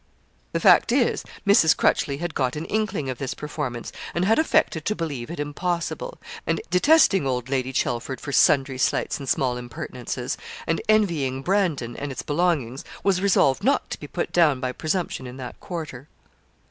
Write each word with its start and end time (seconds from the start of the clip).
The 0.53 0.59
fact 0.59 0.91
is, 0.91 1.23
Mrs. 1.45 1.77
Crutchleigh 1.77 2.17
had 2.17 2.33
got 2.33 2.55
an 2.55 2.65
inkling 2.65 3.07
of 3.07 3.19
this 3.19 3.35
performance, 3.35 3.91
and 4.15 4.25
had 4.25 4.39
affected 4.39 4.83
to 4.85 4.95
believe 4.95 5.29
it 5.29 5.39
impossible; 5.39 6.17
and, 6.47 6.59
detesting 6.71 7.27
old 7.27 7.49
Lady 7.49 7.71
Chelford 7.71 8.19
for 8.19 8.31
sundry 8.31 8.79
slights 8.79 9.19
and 9.19 9.29
small 9.29 9.57
impertinences, 9.57 10.37
and 10.65 10.81
envying 10.89 11.43
Brandon 11.43 11.95
and 11.95 12.11
its 12.11 12.23
belongings, 12.23 12.83
was 13.03 13.21
resolved 13.21 13.63
not 13.63 13.91
to 13.91 13.99
be 13.99 14.07
put 14.07 14.31
down 14.31 14.59
by 14.59 14.71
presumption 14.71 15.27
in 15.27 15.37
that 15.37 15.59
quarter. 15.59 16.07